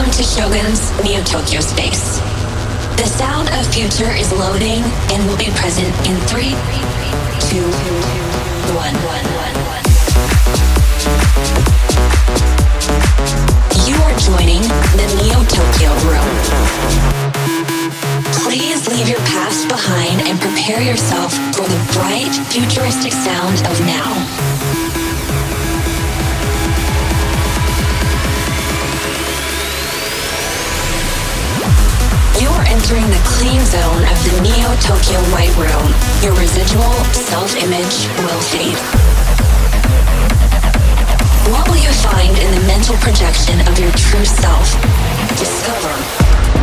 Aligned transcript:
Welcome 0.00 0.16
to 0.16 0.24
Shogun's 0.24 1.04
Neo 1.04 1.22
Tokyo 1.24 1.60
Space. 1.60 2.20
The 2.96 3.04
sound 3.04 3.50
of 3.52 3.66
future 3.68 4.10
is 4.10 4.32
loading 4.32 4.80
and 5.12 5.28
will 5.28 5.36
be 5.36 5.52
present 5.52 5.92
in 6.08 6.16
three, 6.24 6.56
two, 7.52 7.68
one. 8.72 8.96
You 13.84 13.96
are 14.00 14.16
joining 14.16 14.62
the 14.96 15.04
Neo 15.20 15.44
Tokyo 15.44 15.92
room. 16.08 16.30
Please 18.40 18.88
leave 18.88 19.06
your 19.06 19.20
past 19.28 19.68
behind 19.68 20.22
and 20.22 20.40
prepare 20.40 20.80
yourself 20.80 21.34
for 21.54 21.68
the 21.68 21.92
bright, 21.92 22.32
futuristic 22.48 23.12
sound 23.12 23.60
of 23.66 23.78
now. 23.84 24.49
Entering 32.80 33.10
the 33.10 33.20
clean 33.24 33.60
zone 33.66 34.02
of 34.04 34.16
the 34.24 34.40
Neo 34.40 34.74
Tokyo 34.80 35.20
White 35.34 35.54
Room, 35.56 35.92
your 36.22 36.34
residual 36.40 36.92
self 37.12 37.54
image 37.56 38.08
will 38.24 38.40
fade. 38.40 38.78
What 41.52 41.68
will 41.68 41.76
you 41.76 41.92
find 41.92 42.36
in 42.38 42.54
the 42.54 42.66
mental 42.66 42.96
projection 42.96 43.60
of 43.68 43.78
your 43.78 43.92
true 43.92 44.24
self? 44.24 44.72
Discover. 45.38 46.59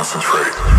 Concentrate. 0.00 0.69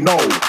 Like 0.00 0.20
a 0.20 0.43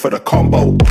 for 0.00 0.08
the 0.08 0.18
combo? 0.18 0.89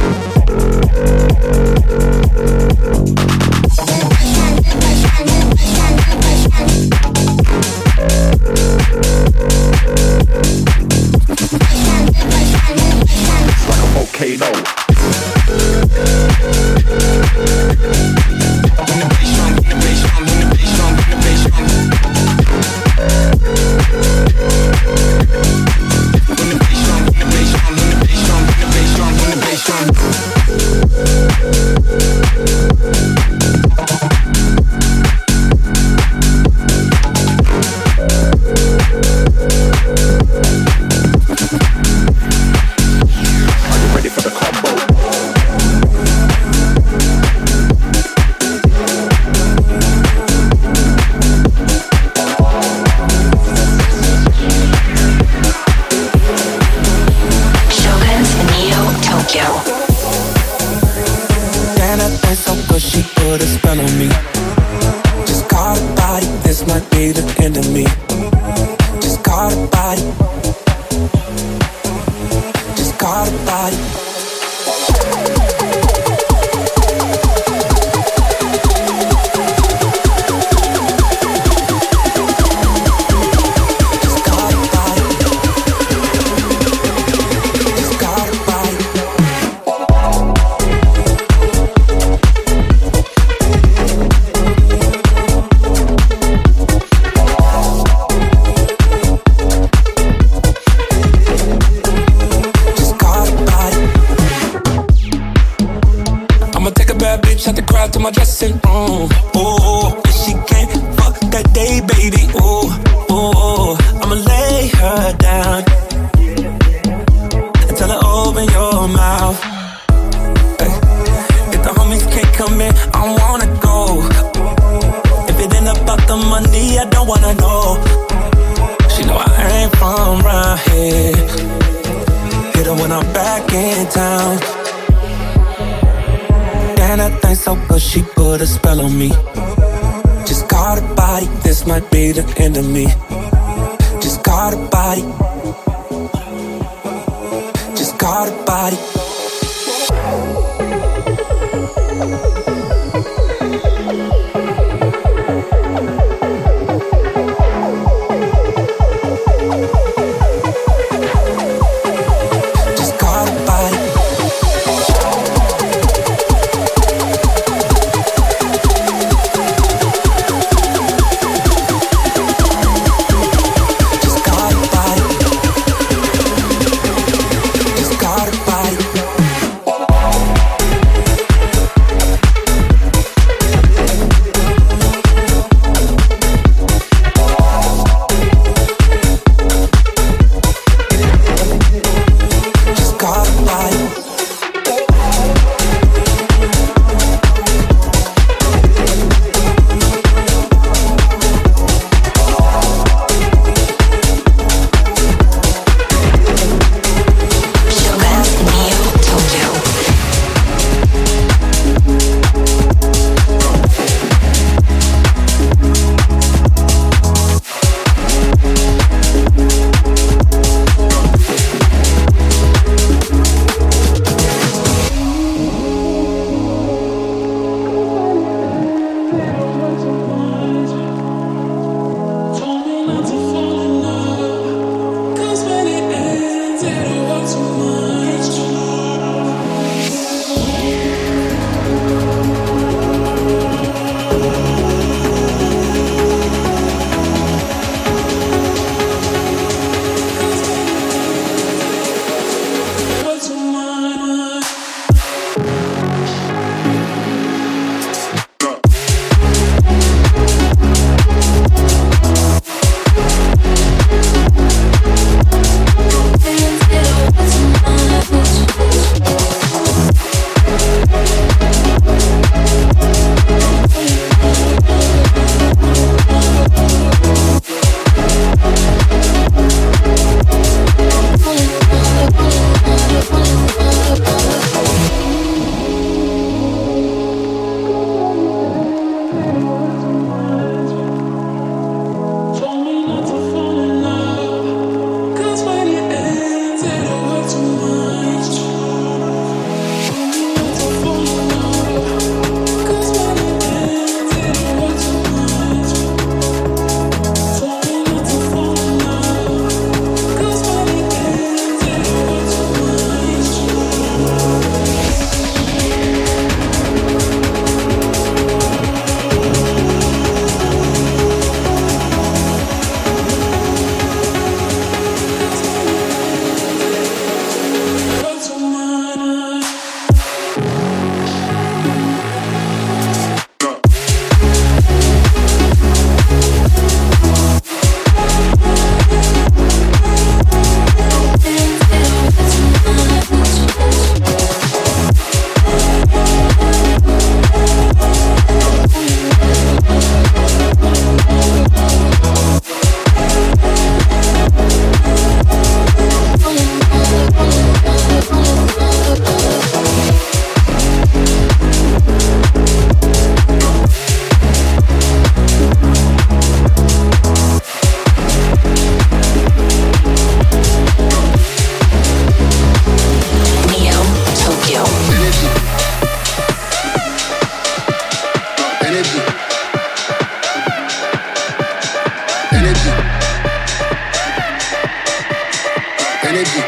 energy. 386.09 386.41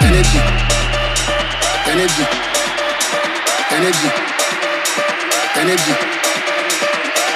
Energy. 0.00 0.40
Energy. 1.86 2.24
Energy. 3.72 4.10
Energy. 5.56 5.94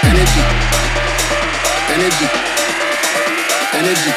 Energy. 0.05 0.42
Energy. 1.94 2.28
Energy. 3.74 4.12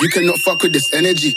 You 0.00 0.08
cannot 0.08 0.38
fuck 0.40 0.62
with 0.62 0.72
this 0.72 0.94
energy. 0.94 1.36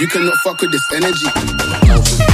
You 0.00 0.06
cannot 0.06 0.36
fuck 0.44 0.60
with 0.60 0.70
this 0.70 0.92
energy. 0.92 2.27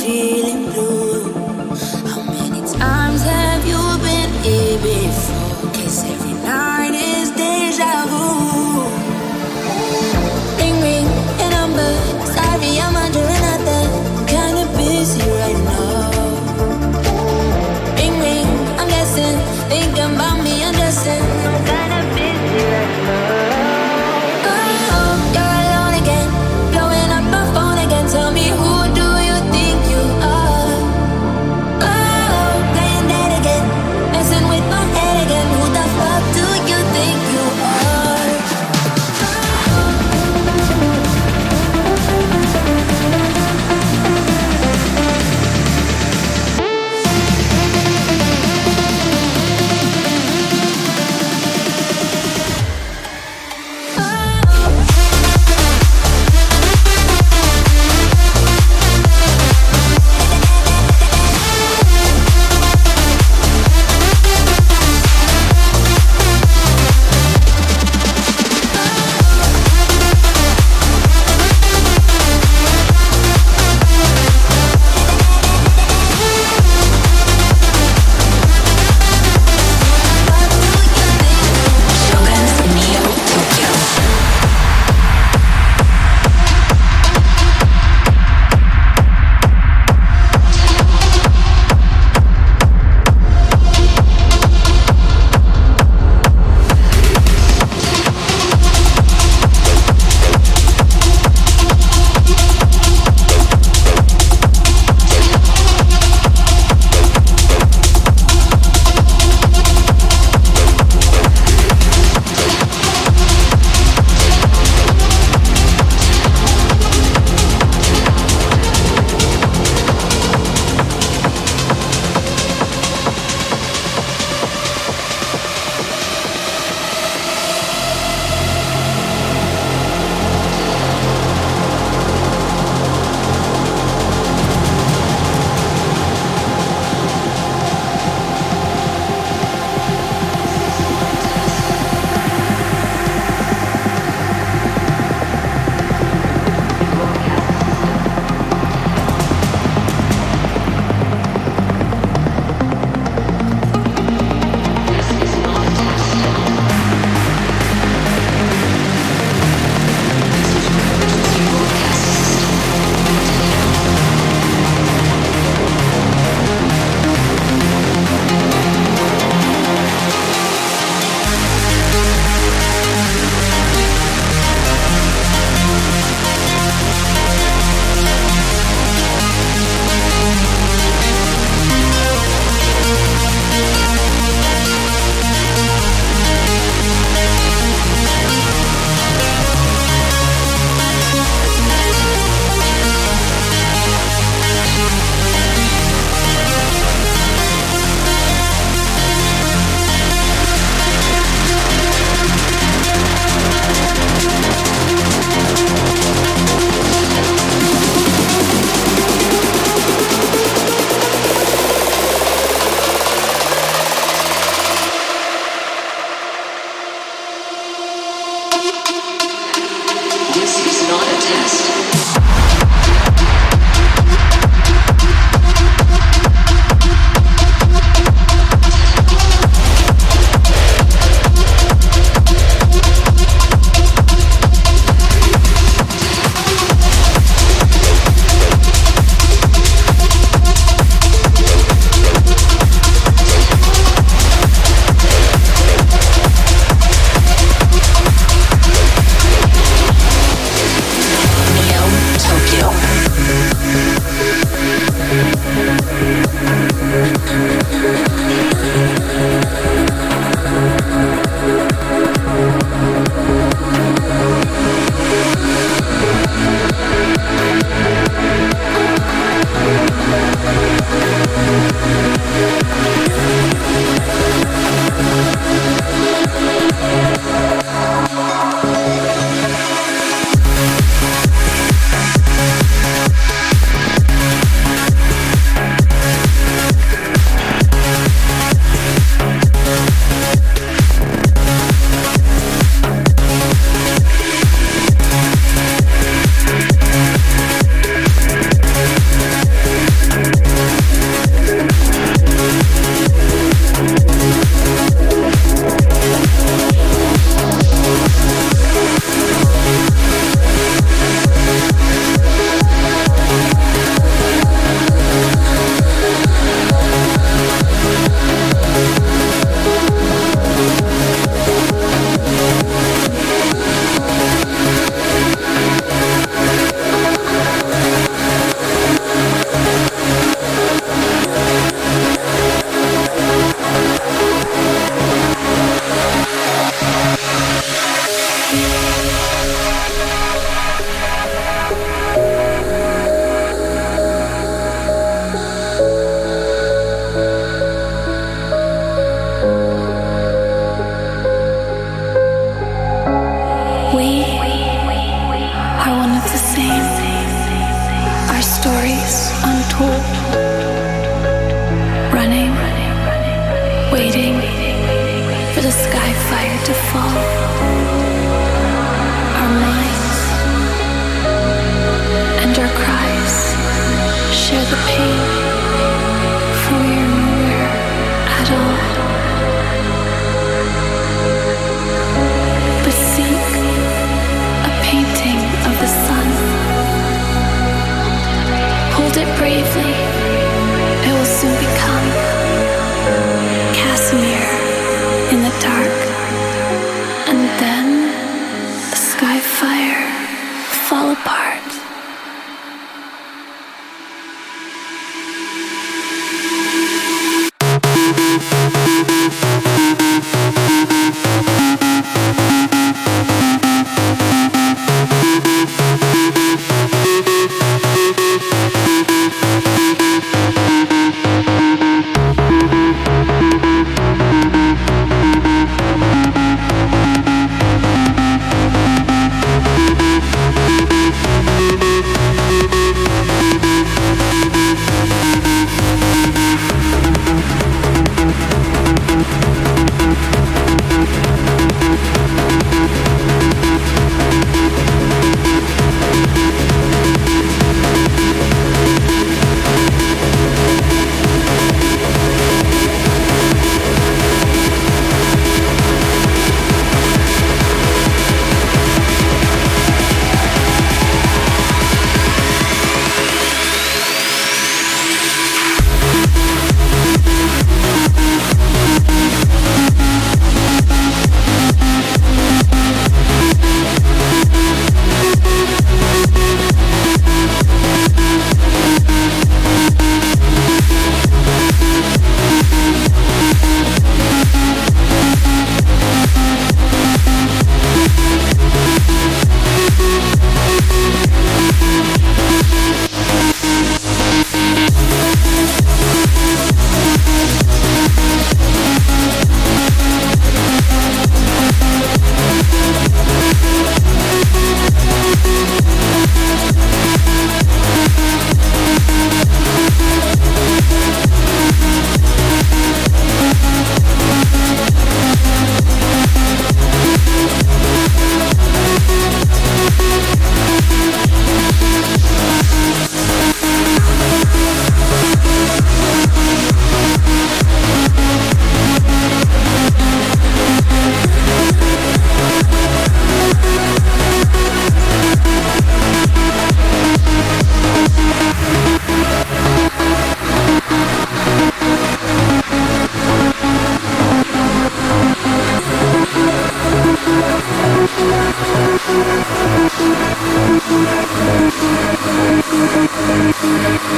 feeling 0.00 0.70
blue. 0.72 0.97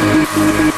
Thank 0.01 0.71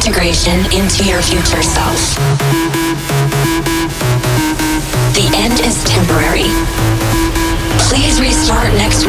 deep 0.00 0.14
reintegration 0.14 0.60
into 0.72 1.04
your 1.04 1.22
future 1.22 1.62
self. 1.62 2.14
The 5.14 5.30
end 5.34 5.60
is 5.60 5.82
temporary. 5.84 6.48
Please 7.88 8.20
restart 8.20 8.72
next 8.74 9.06